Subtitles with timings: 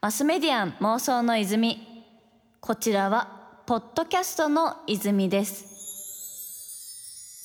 [0.00, 1.86] マスメディアン妄想の泉。
[2.60, 5.70] こちらはポッドキャストの泉です。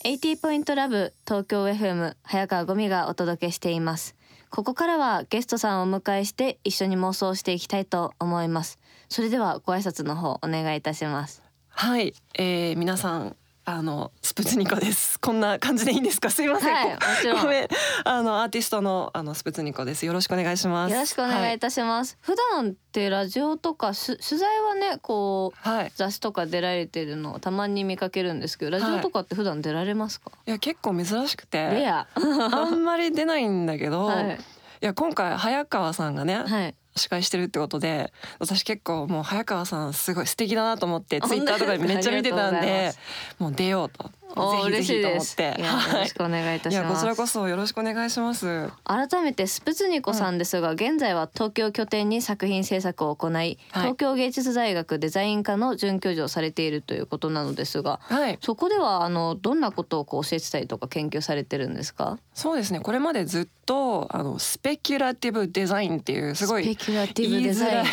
[0.05, 4.15] 80ポイントラブ東京 FM 早川ゴミがお届けしています。
[4.49, 8.79] ここからはゲストさんをお迎えして一緒に妄想していきたいと思います。
[9.09, 11.43] それではご挨拶の方お願いいたします。
[11.69, 13.35] はい、えー、皆さん
[13.67, 15.17] あのスプツニコです。
[15.21, 16.29] こんな感じでいいんですか？
[16.29, 16.73] すいません。
[16.73, 16.97] はい
[17.41, 17.67] ごめん。
[18.03, 20.05] あのアーティストのあのスプツニコです。
[20.05, 20.91] よろしくお願いします。
[20.93, 25.77] よろしくお願いいたします、普段ってラジオとかし取材はねこうはい。
[25.79, 25.91] はい。
[25.95, 34.39] 雑誌とか出られてるのをたまに見かけるんですけどラジオとかって普段出られますか、いや結構珍しくて、レア あんまり出ないんだけど、 はい
[34.81, 42.93] いや今回早川さんがね、はい司会してるってことで、私結構もう早川さんすごい素敵だなと思ってツイッターとかでめっちゃ見てたんで
[43.37, 44.11] ま、もう出ようと。
[44.27, 45.43] ぜひぜひと思って。
[45.61, 46.93] よろしくお願いいたします。
[46.95, 48.69] こちらこそよろしくお願いします。
[48.83, 58.37] 改めてスプツニコさんですが、現在は東京拠点に作品制作を行い、東京芸術大学デザイン科の准教授をされているということなのですがはい。
[58.41, 62.17] そこではあのどんなことをこう教えてたりとか研究されてるんですか？
[62.33, 62.79] そうですね。
[62.79, 66.75] これまでずっとあのスペキュラティブデザインっていうすごい言い
[67.43, 67.75] デザイン。
[67.75, 67.87] づらい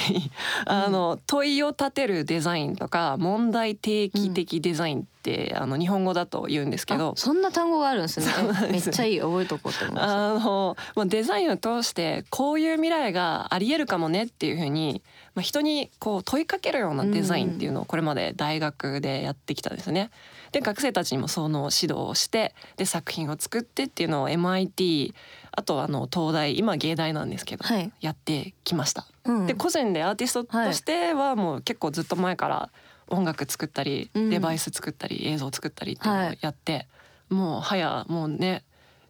[0.67, 7.13] あの問いを立てるデザインとか問題提起的デザインって、あの日本語だと言うんですけどあ。
[7.17, 8.27] そんな単語があるんですね
[8.71, 15.03] めっちゃいい覚えとこうと思いまあのまあ、デザインを通してこういう未来がありえるかもねっていうふうに、
[15.35, 20.11] まあ、人にこう問いかけるようなデザインっていうのをこれまで大学でやってきたんですね。
[20.51, 25.15] で学生たちにもその指導をしてで作品を作ってっていうのを MIT
[25.53, 29.07] あとあの東大今芸大なんですけど、はいやってきました。
[29.25, 32.71] うんで個人でアーティストとしてはもう結構ずっと前から
[33.13, 34.31] 音楽作ったり、うん。
[34.31, 36.89] デバイス作ったり映像作ったりっていうのをやって、
[37.29, 38.65] もう早もうね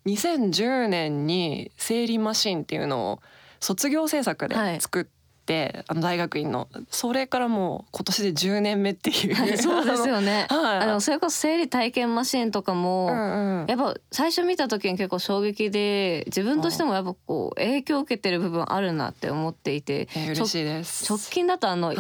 [0.07, 3.23] 2010年に「生理マシン」っていうのを
[3.61, 4.81] 卒業制作ではい。
[4.81, 5.05] 作っ
[5.47, 6.69] て、あの大学院の。
[6.91, 9.57] それからもう今年で10年目っていう、はい。
[9.59, 10.47] そうですよね。
[10.49, 10.79] あ のはい。
[10.79, 13.67] あのそれこそ生理体験マシンとかも、うんうん。
[13.69, 21.09] やっぱ最初見た時に結構衝撃で自分としてもやっぱこう影響を受けてる部分あるなって思っていて、えー嬉しいです。
[21.09, 21.97] 直近だとあのはい、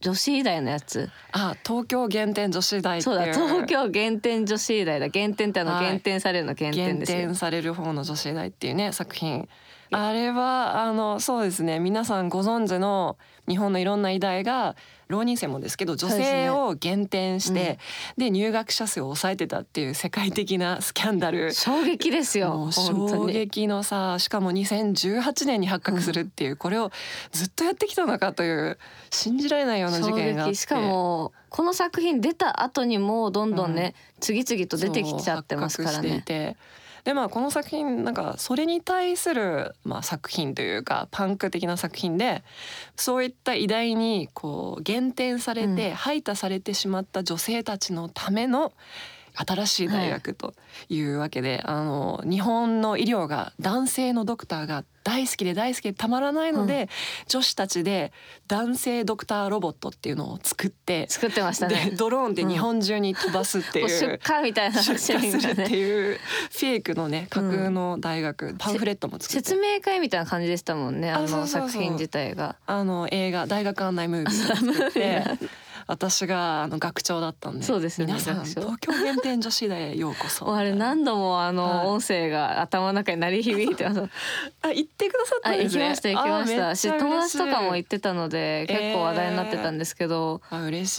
[0.00, 5.08] 女子医大のやつ、あ東京限定女子大そうだ東京減点女子医大だ。
[5.08, 5.86] 減点ってあのはい。
[5.86, 7.18] 減点されるの減点減ですよ。
[7.18, 9.48] 点される方の女子大っていうね作品
[9.92, 11.80] あれはあのそうですね。
[11.80, 13.16] 皆さんご存知の
[13.48, 14.76] 日本のいろんな医大が
[15.08, 17.80] 浪人生もですけど女性を減点して
[18.16, 21.52] で,、入学者数を抑えてたっていう世界的なスキャンダル。
[21.52, 22.70] 衝撃ですよ。
[22.70, 26.92] 衝撃のさしかも2018年に発覚するっていう、これを
[27.32, 28.78] ずっとやってきたのかという
[29.10, 36.08] 信じられないような事衝件がしかもこの作品出た後にもどんどんね、次々と出てきちゃってますからね。
[36.08, 36.56] していて
[37.04, 42.42] でまあこの作品なんかそれに対する、まあ、作品というかパンク的な作品で
[42.96, 45.94] そういった偉大にこう減点されて、うん。
[45.94, 48.72] 排他されてしまった女性たちのための
[49.34, 50.54] 新しい大学と
[50.88, 56.88] いうわけで、あの日本の医療が男性のドクターが大好きで大好きでたまらないので、
[57.26, 58.12] 女子たちで
[58.48, 61.90] 男性ドクターロボットっていうのを作って作ってましたでね。
[61.96, 65.76] ドローンで日本中に飛ばすっていう、こう出荷みたいな 出荷シーンするって。
[65.76, 66.18] いう
[66.50, 69.32] フェイクのね架空の大学、パンフレットも作って。
[69.34, 72.56] 説明会みたいな感じでしたもんねあの作品自体が。
[72.66, 75.24] あの映画大学案内ムービーを作って
[75.86, 80.52] 私があの学長だったんでそうですよね皆さん東京限定女子大へようこそ。
[80.54, 81.54] あれ何度もあはい。
[81.54, 84.00] の音声が頭の中に鳴り響いてます。
[84.62, 85.84] あ行ってくださったあんですね。
[85.84, 86.74] 行きました行きました。
[86.76, 90.98] し友達とかも行ってたので結構話題になってたんですけど、あ嬉し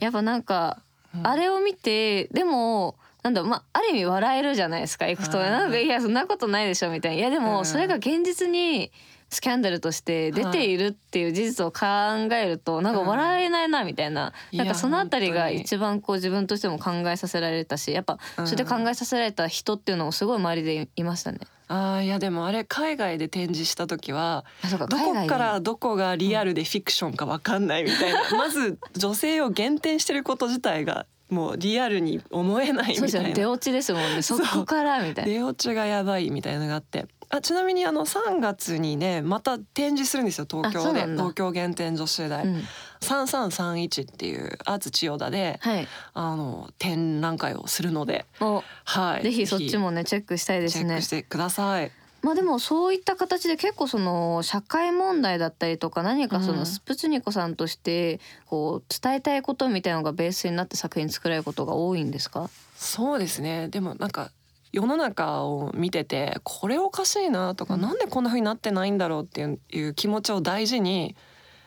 [0.00, 0.04] い。
[0.04, 0.78] やっぱなんか
[1.14, 1.26] うん。
[1.26, 7.18] あれを見てでもなんだまあある意味笑えるじゃないですか行くとはいなんかいやそんなことないでしょみたいな。
[7.18, 8.90] いやでうんもそれが現実に
[9.28, 11.86] スキャンダルとして出ているっていう事実を考
[12.34, 14.58] えるとなんか笑えないなみたいな、うん。
[14.58, 21.40] なんかそのあたりが一番こう自分としても考えさせられたしやっぱそれで考えさせられた人っていうのもすごい周りでいましたね。
[21.68, 24.44] あーいやでもあれ海外で展示した時は
[24.88, 34.22] どこからどこがリアルでフィクションかわかんないみたいな、 まず女性を減点してること自体がもうリアルに思えないみそうですよねたいな出落ちですもんね。
[34.22, 35.32] そこからみたいな。
[35.32, 40.78] 出落ちがやばいみたいなのがあってあちなみにあの3月にねまた展示するんですよ東京で。
[40.78, 41.22] あそうなんだ。
[41.22, 42.62] 東京限定女子大、うん。
[43.00, 49.46] 3331っていうアーツ千代田ではい、あの展覧会をするので、もはい、うぜひ。
[49.46, 50.84] そっちもねチェックしたいですね。
[50.84, 51.02] チェック。
[51.02, 51.90] してください。
[52.22, 56.66] まあでもそういった形で結構その社会問題だったりとか何かそうのん。
[56.66, 62.50] スプツニコさんとしてこう伝えたいことみたいなのがベースになって作品作られることが多いんですか？
[62.74, 63.68] そうですね。
[63.68, 64.30] でもなんか
[64.76, 67.80] 世の中を見ててこれおかしいなとか、うん。
[67.80, 71.16] なんでこんな風になってないんだろうっていう気持ちを大事に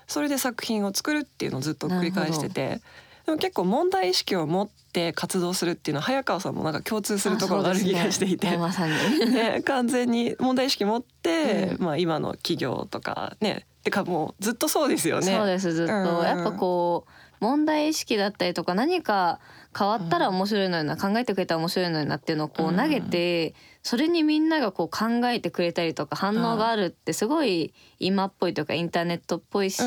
[0.06, 2.81] それで作品を作るっていうのをずっと繰り返してて
[3.25, 8.51] でも結構問題意識を持って活動するっていうのは早川さんもなんか共通するところがある気がしていて。
[8.51, 8.94] ねまさに。
[9.33, 11.85] ね、完全に問題意識持って、うん。
[11.85, 15.35] まあ今の企業とかねてかもうずっとそうですよね。
[15.35, 16.25] そうですずっと、うん。
[16.25, 19.39] やっぱこう問題意識だったりとか何か
[19.77, 22.77] 変わったら面白いのにな、考えてくれたら面白いのになっていうのをこううん。
[22.77, 23.53] 投げて、
[23.83, 29.81] それにみんながこう考えてくれたりとか反応があるってすごい今っぽいというかインターネットっぽいし、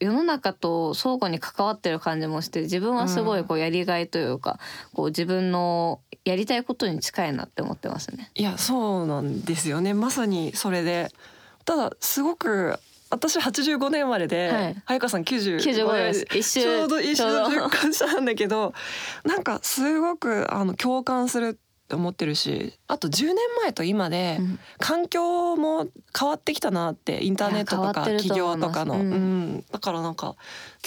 [0.00, 4.58] 世の中と相互に関わってる感じもして自分はすごいこうやりがいというか、
[4.92, 8.30] こう自分のやりたいことに近いなって思ってますね。
[8.34, 9.94] いやそうなんですよね。
[9.94, 11.08] まさにそれで。
[11.64, 12.78] ただすごく
[13.16, 14.82] 私85年生まれで、はい。
[14.84, 16.60] 早川さん95 95年です。
[16.60, 17.66] ちょうど一周ちょうど。
[17.66, 18.74] 10回したなんだけど
[19.24, 21.58] なんかすごくあの共感する
[21.94, 24.58] 思ってるしあと10年前と今でうん。
[24.78, 25.86] 環境も
[26.18, 29.56] 変わってきたなってインターネットとか企業とかの、ううん。
[29.56, 30.36] んだからなんか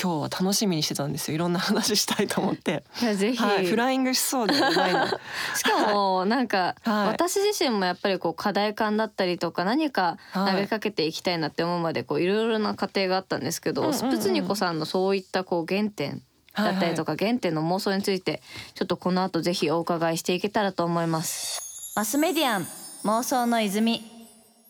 [0.01, 1.36] 今日は楽しみにしてたんですよ。
[1.36, 5.07] いろんな話したいと思って、いやぜひ、はい、フライングしそうでないの。
[5.56, 7.07] しかもなんか、はい。
[7.10, 14.00] 私自身もやっぱりこう課題感だったりとか何か投げかけていきたいなって思うまでこういろいろな過程があったんですけど、うんうんうん。
[14.00, 16.24] スプツニコさんのそういったこう原点
[16.64, 18.42] だったりとか、原点の妄想について
[18.76, 21.94] ちょっとこの後ぜひお伺いしていけたらと思います。
[21.96, 22.68] マスメディアン
[23.04, 24.02] 妄想の泉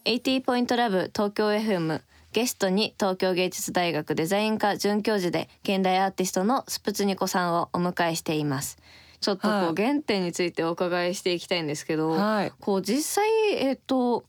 [0.05, 2.01] 80ポイントラブ東京 FM
[2.31, 8.77] ゲストに東京芸術大学デザイン科准教授で現代アーティストのスプツニコさんをお迎えしています。
[9.19, 14.23] ちょっとこうはい原点についてお伺いしていきたいんですけど、はいこう実際えっ、と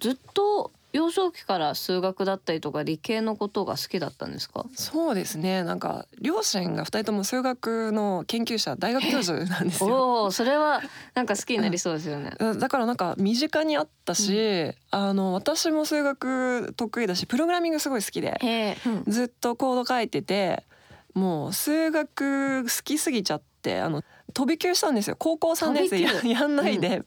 [0.00, 4.64] ずっと幼少期から数学だったりとか理系のことが好きだったんですか？
[4.74, 5.64] そうですね。
[5.64, 9.88] なんか両親が二人とも数学の研究者大学教授なんですよ。
[10.22, 10.80] おお、それは
[11.14, 12.30] なんか好きになりそうですよね。
[12.38, 19.04] だだからなんか身近にあったし、あの私も数学得意だしプログラミングすごい好きでうん。
[19.12, 20.62] ずっとコード書いてて
[21.12, 24.02] もう数学好きすぎちゃってあの
[24.32, 25.16] 飛び級したんですよ。
[25.18, 27.02] 高校3年生やんないで、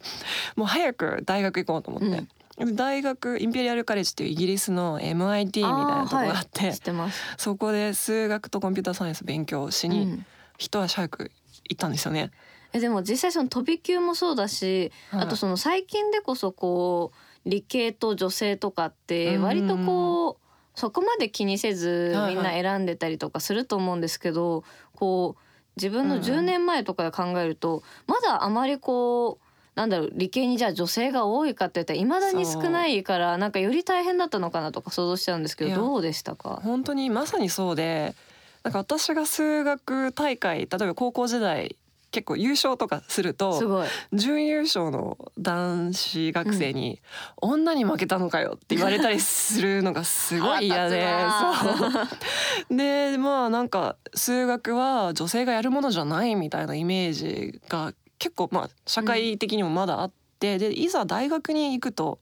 [0.56, 2.25] もう早く大学行こうと思って。
[2.57, 7.21] で大学インペリアルカレッジっていうイギリスの MIT みたいなとこがあって、知ってます。
[7.38, 10.25] そこで数学とコンピューターサイエンス勉強しにうん。
[10.57, 11.31] 一足早く
[11.69, 12.31] 行ったんですよね。
[12.74, 15.21] えでも実際その飛び級もそうだし、はい。
[15.21, 17.12] あとその最近でこそこ
[17.45, 22.36] う理系と女性とかって割とこうそこまで気にせずはいはい。
[22.36, 24.63] みんな選んでたりとかすると思うんですけど、
[24.95, 25.42] こう
[25.75, 26.27] 自分のうんうん。
[26.27, 29.46] 10年前とかで考えるとまだあまりこう
[29.77, 36.59] なんだろう理系にじゃあ女性が多いかって言ったらいまだに少ないからなんかより大変だったのかなとか想像しちゃうんですけどどうでしたか？
[36.63, 38.15] 本当にまさにそうで
[38.63, 41.75] なんか私が数学大会例えば高校時代
[42.09, 43.88] 結構優勝とかするすとごい。
[44.13, 47.00] 準優勝の男子学生に
[47.39, 51.06] 「女に負けたのかよ」って言われたりするのがすごい嫌で
[52.68, 52.74] そう。
[52.75, 62.19] でまあなんか数学は女性がやるものじゃないみたいなイメージが結構まあ社会的にもまだあって、でいざ大学に行くと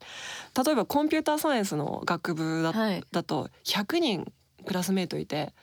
[0.65, 3.03] 例えばコンピューターサイエンスの学部だはい。
[3.12, 4.31] だと100人
[4.65, 5.53] クラスメートいて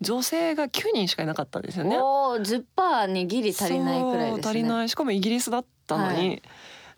[0.00, 1.98] 女性が9人しかいなかったんですよね。
[1.98, 4.48] おお10%にギリ足りないくらいですね。
[4.48, 4.88] 足りない。
[4.88, 6.42] しかもイギリスだったのに、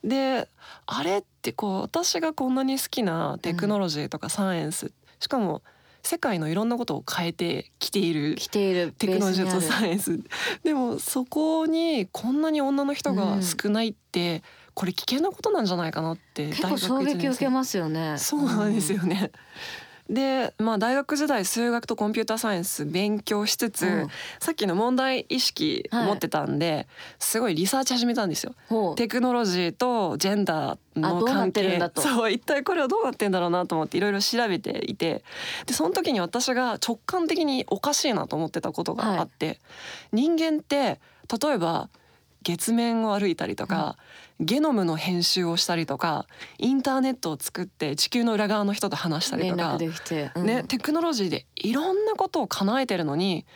[0.02, 0.48] はで
[0.86, 5.62] あれってこう私がこんなに好きなテクノロジーとかサイエンス、しかも
[6.04, 10.20] 世界のいろんなことを変えてきている来ているテクノロジーとサイエンス。
[10.62, 14.42] でもそこにこんなに女の人が少ないって、
[14.74, 18.16] これ危険なことなんじゃないかなって結構衝撃受けますよね。
[18.18, 19.30] そうなんですよね。
[20.08, 24.08] で、まあ、大学時代数学とコンピューターサイエンス勉強しつつ、うん。
[24.38, 26.86] さっきの問題意識を持ってたんで、
[27.18, 28.54] すごいリサーチ始めたんですよ。
[28.96, 31.80] テクノロジーとジェンダーの関係。
[31.96, 35.24] そう一体これはどうなってんだろうなと思っていろいろ調べていて
[35.66, 39.58] でその時に私が直感的におかしいなと思ってたことがあって、
[40.12, 41.00] 人間って
[41.42, 41.88] 例えば
[42.42, 43.96] 月面を歩いたりとか、
[44.40, 46.26] ゲノムの編集をしたりとか
[46.58, 49.78] インターネットを作って地球の裏側の人と話したりとか
[50.34, 50.46] うん。
[50.46, 53.46] ね、テクノロジーでいろんなことを叶えてるのに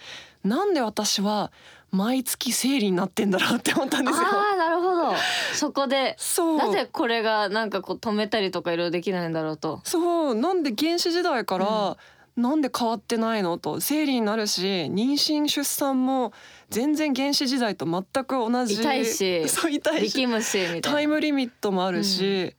[0.44, 1.50] なんで私は
[1.90, 4.26] 毎月生理になってんだろうって思ったんですよ。
[4.26, 5.14] ああなるほど。
[5.54, 6.58] そこでそう。
[6.58, 9.80] なぜこれがなんかこう止めたりとかいろいろできないんだろうと。
[9.84, 10.34] そう。
[10.34, 11.96] なんで原始時代から、
[12.38, 13.58] なんで変わってないの？
[13.58, 13.80] と。
[13.80, 16.32] 生理になるし妊娠出産も
[16.70, 18.76] 全然原始時代と全く同じ。
[18.76, 20.12] 痛いしそう痛いし。
[20.12, 20.80] 力むしみたいな。
[20.82, 22.54] タイムリミットもあるし、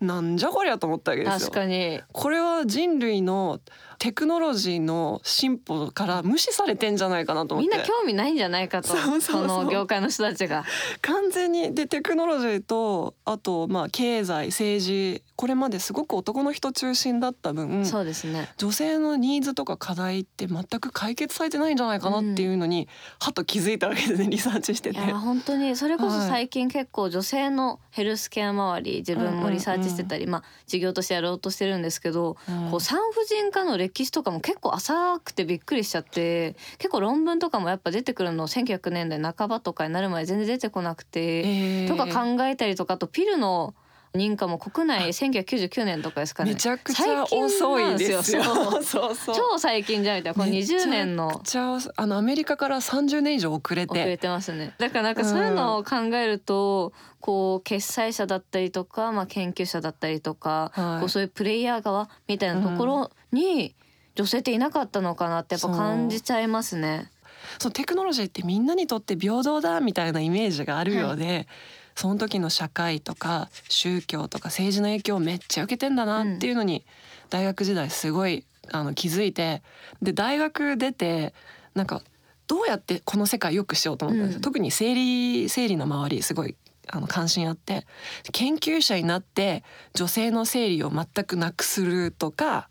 [0.00, 1.38] なんじゃこりゃと思ったわけですよ。
[1.40, 1.50] 確。
[1.50, 2.00] かに。
[2.12, 3.60] これは人類の
[3.98, 7.70] テクノロジーの進歩から無視されてんじゃないかなと思って。
[7.70, 8.88] みんな興味ないんじゃないかと
[9.20, 10.64] その業界の人たちが。
[11.02, 18.48] 完全にでテクノロジーとあとまあ経済政治これまですごく男の人中心だった分そうですね。
[18.56, 22.88] 女性のニーズとか課題って全く解決されてないんじゃないかなっていうのに、
[23.20, 24.98] はっと気づいたわけですねリサーチしてて。
[24.98, 26.28] いや本当にそれこそはい。
[26.28, 32.70] 最近結構女性のヘルスケア周り自分もリサーチしてたり、まあ事業としてやろうとしてるんですけど、うん。
[32.70, 41.88] こう産婦人科の歴史とかも結構浅くてびっくりしちゃって結構論文とかもやっぱ出てくるの1900年代半ばとかになるまで全然出てこなくて、えー。
[41.88, 43.74] とか考えたりとかあとピルの
[44.14, 46.52] 認可も国内1999年とかですかね。
[46.52, 48.42] めちゃくちゃ遅いですよ。
[48.42, 49.02] 最近なんですよ。
[49.02, 49.34] そうそう。
[49.34, 54.18] 超最近じゃんみたいなこの20年のめちゃくちゃあのアメリカから30年以上遅れ遅れて。
[54.18, 54.72] てますね。
[54.78, 61.00] だからなんかそういうのを考えると、こう決裁者だったりとか、まあ、研究者だったりとか、はい。
[61.00, 63.74] こうそういうプレイヤー側みたいなところに
[64.14, 67.10] 女性っていなかったのかなってやっぱ感じちゃいますね。
[67.58, 71.46] そうテクノロジーってみんなにとって平等だみたいなイメージがあるようで、
[71.94, 76.84] その時の社会とか宗教とか政治の影響をめっちゃ受けてんだなっていうのに
[77.30, 79.62] 大学時代すごいあの気づいて
[80.02, 81.34] で大学出て
[81.74, 82.02] なんか
[82.46, 84.42] どうやってこの世界良くしようと思ったんですよ、うん。
[84.42, 86.56] 特に生理生理の周りすごい
[86.88, 87.86] あの関心あって
[88.32, 89.64] 研究者になって
[89.94, 92.68] 女性の生理を全くなくするとか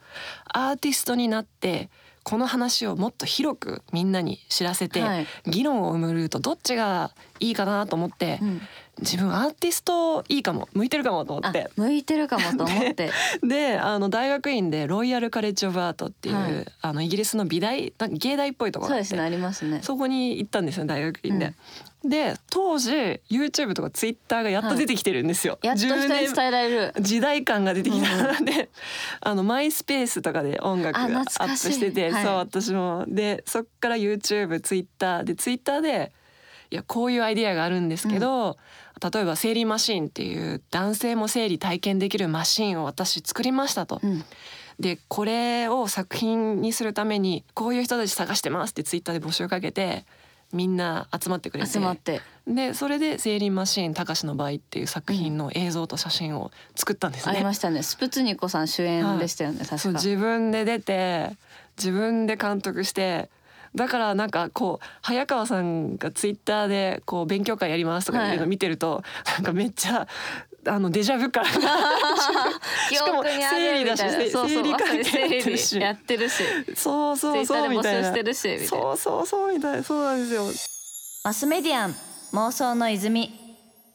[0.53, 1.89] アーティストになって
[2.24, 5.27] この話をもっと広くみんなに知らせて、はい。
[5.46, 8.62] 議論を生むルートどっちがいいかなと思って、うん。
[9.00, 11.70] 自分アーティストいいかも向いてるかもと思あって。
[11.75, 13.12] 向いてるかもと思って。
[13.43, 16.65] であの大学院でロイヤル・カレッジ・オブ・アートっていう、はい。
[16.82, 19.82] あのイギリスの美大芸大っぽいところそうですねありますね。
[19.84, 21.53] そこに行ったんですよ大学院で。
[22.03, 22.91] で当時
[23.29, 25.57] YouTube とか Twitter がやっと出てきてるんですよ。
[25.62, 26.93] やっと人に10年伝えられる。
[27.00, 28.69] 時代感が出てきたので、
[29.22, 32.24] あのマイスペースとかで音楽あアップしてて、はい。
[32.24, 33.05] そう私も。
[33.07, 36.12] でそっから YouTube、Twitter で Twitter で
[36.72, 38.57] いやこういうアイディアがあるんですけど、
[39.01, 44.01] 例えば生理マシーンっていう男性も生理体験できるマシーンを私作りましたと。
[44.03, 44.25] うん。
[44.79, 50.05] でこれを作品にするためにこういう人たち探してますってツイッターで募集かけて
[50.53, 57.36] みんな集まってくれて集まってでそれで「セーリンマシーンたかしの場合」っていう作品の映像と写真を作ったんですね。
[57.36, 57.83] ありましたね。
[57.83, 59.89] スプツニコさん主演でしたよね、そう確か。
[60.00, 61.31] 自分で出て
[61.77, 63.29] 自分で監督して
[63.75, 69.03] だからなんかこう早川さんがツイッターでこう勉強会やりますとかいうの見てると、
[69.36, 70.07] なんかめっちゃ
[70.65, 71.43] あのデジャブ感。
[71.46, 71.51] 記
[72.96, 75.67] しかも生理だしなそうそう生理関係やってるし。
[75.67, 76.43] 生理やってるし。
[76.75, 78.13] そうそうそうみたいな。
[78.13, 79.77] そうそうそうみたい。
[79.77, 80.43] なそうなんですよ。
[81.24, 81.96] マスメディアン
[82.34, 83.43] 妄想の泉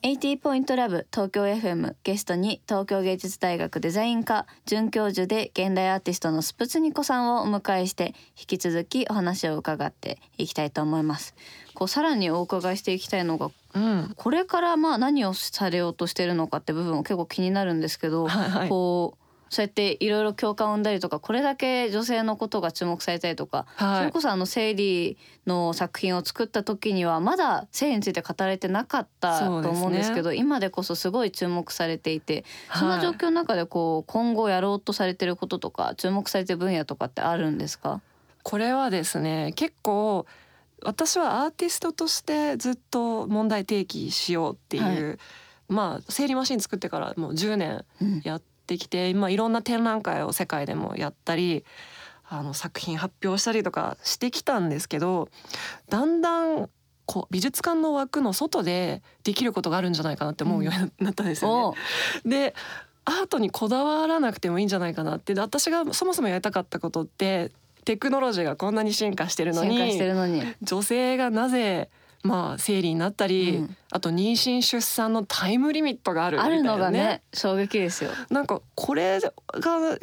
[0.03, 11.35] 80ポイントラブ東京 FM ゲストに東京芸術大学デザイン科准教授で現代アーティストのスプツニコさんをお迎えして引き続きお話を伺っていきたいと思います。
[11.75, 14.13] こうさらにお伺いしていきたいのがうん。
[14.15, 18.69] これからまあ何をされようとしてるのかって部分も結構気になるんですけど、はいはい。
[18.69, 23.99] こうそうやっていろいろ共感を生んだりとかこれだけ女性のことが注目されたりとか、はい。
[24.01, 32.45] それこそあの生理の作品を作った時にはまだ生理について語られてなかったと思うんですけど今でこそすごい注目されていて
[32.79, 38.01] そんな状況の中でこう今後やろうとされてることとか注目されてる分野とかってあるんですか？
[38.43, 40.27] これはですね結構
[40.83, 45.19] 私はアーティストとしてずっと問題提起しようっていう、
[45.69, 48.21] まあ生理マシン作ってからもう10年うん。
[48.25, 51.65] やってきて、まあ、いろんな展覧会を世界でもやったり
[52.29, 55.31] あの作品発表したりとかしてきたんですけど
[55.89, 56.69] だんだん
[57.07, 61.79] こう美術館の枠の外でできることがあるんじゃないかなって思うようになったんですよね。
[62.27, 62.55] おで
[63.07, 67.51] アートにこだわらなくてもいいんじゃないかなってで私がそもそもやりたかったことって
[67.87, 69.79] テクノロジーがこんなに進化してるのに。
[70.61, 71.89] 女性がなぜ
[72.23, 78.11] まあ生理になったり、うんあと妊娠出産のタイムリミットがあるみたいなあるのがね衝撃ですよ。
[78.29, 79.31] なんかこれが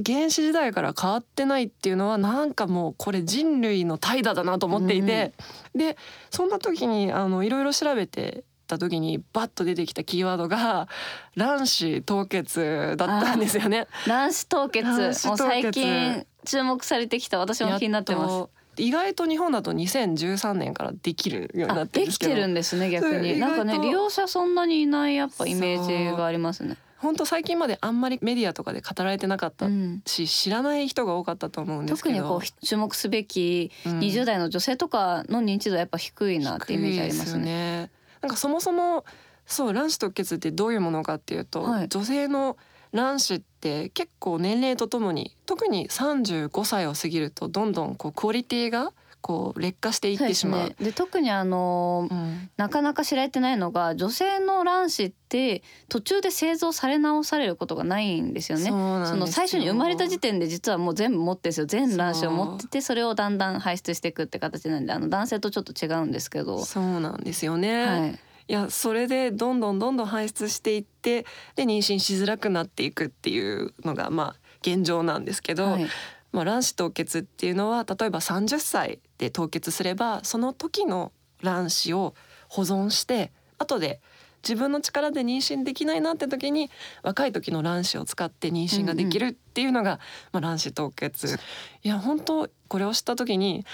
[0.03, 5.33] 原始時代から変わってないっていうのはなんかもうこれ人類の怠惰だなと思っていて、
[5.75, 5.97] で
[6.31, 10.87] そんな時にあのいろいろ調べてた時にバッと出てきたキーワードが
[11.37, 13.87] 卵子凍結だったんですよね。
[14.07, 18.54] 卵子凍結卵子凍結もう最近注目されてきた私も気になってます。
[18.77, 23.39] 意外と日本だと2013年からできるようになあってできてるんですね逆に。
[23.39, 26.77] なんかね利用者そんなにいないやっぱイメージがありますね。
[26.97, 32.15] 本当最近まであんまりメディアとかで語られてなかったうんし、知らない人が多かったと思うんですけど。
[32.15, 37.91] 特にこう注目すべきうん20代の女性とかの認知度はやっぱ低いなってイメージあります低いですよね。
[38.21, 39.05] なんかそもそも
[39.45, 41.89] そう卵子凍結ってどういうものかっていうと、はい。
[41.89, 42.57] 女性の
[42.91, 43.45] 卵子って
[43.93, 48.91] 結構年齢とともに特に35歳を過ぎるとどんどんこうクオリティが
[49.25, 50.75] こう劣化していってしまう。
[50.77, 58.65] で、ね、特にあの、うん、なかなか知られてないのが女性の卵子って途中で製造され直されることがないんですよね。
[58.65, 66.63] その最初に生まれた時点で実はもう全部持ってですよ全卵子を持っててそれをだんだん排出していくって形なんであの男性とちょっと違うんですけど。
[66.63, 67.85] そうなんですよね。
[67.85, 71.25] はいいやそれでどんどんどんどん排出していって
[71.55, 75.87] で妊娠しづらくなっていくっていうのがまあ現状なんですけど、はい、
[76.31, 81.11] まあ、卵子凍結っていうのは例えば30歳で凍結すればその時の
[81.41, 82.15] 卵子を
[82.47, 84.01] 保存して後で
[84.47, 86.69] 自分の力で妊娠できないなって時に
[87.01, 89.99] 若い時の卵子を使って妊娠ができるっていうのが、うんうん、
[90.33, 91.39] まあ、卵子凍結。
[91.83, 93.65] いや本当これを知った時に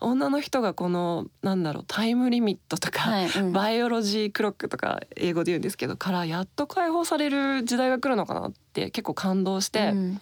[0.00, 9.90] 女の人がこのなんだろうタイムリミットとか、はいうん、バイオロジークロックとか英語で言うんですけどからやっと解放される時代が来るのかなって結構感動して。
[9.90, 10.20] うん。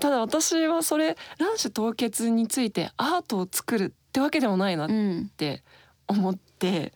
[0.00, 4.90] ただ私はそれ卵子凍結についてアートを作るってわけでもないなっ
[5.36, 5.64] て
[6.06, 6.92] 思っって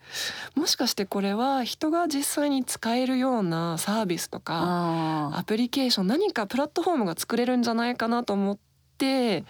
[0.55, 8.57] もしかしてこれは人が実際に使えるようなサービスとかアプリケーション何かプラットフォームが作れるんじゃないかなと思っ
[8.97, 9.43] て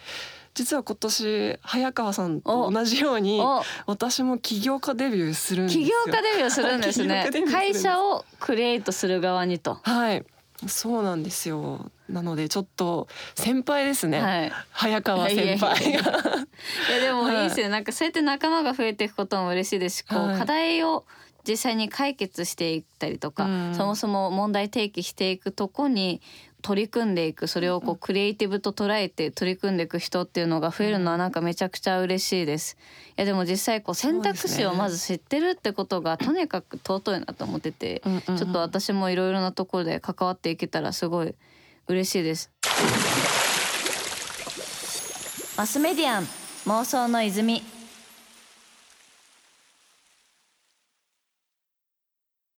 [0.54, 3.42] 実は今年早川さんと同じように
[3.86, 7.28] 私も起業家デビューするんです起業家デビューするんですね。
[7.50, 9.80] 会社をクリエイトする側にと。
[9.82, 10.24] はい
[10.68, 11.90] そうなんですよ。
[12.08, 16.02] なのでちょっと先輩ですね、はい、早川先輩いや
[17.00, 21.04] でも いいですよ、なんかそうやって仲間が増えていくことも嬉しいですしこう、はい、課題を
[21.48, 26.20] 実際に解決していったりとか、うん、そもそも問題提起していくとこに
[26.64, 32.78] 取り組んでいくそれをこうクリエイティブと捉えて取り組んでいく人っていうのが増えるのはなんかめちゃくちゃ嬉しいです。
[33.18, 38.02] いやでも実際こう選択肢をまず知ってるってことがとにかく尊いなと思ってて、
[38.38, 41.34] ちょっと私もいろいろなところで関わっていけたらすごい
[41.86, 42.50] 嬉しいです。
[45.58, 46.24] マスメディアン
[46.64, 47.62] 妄想の泉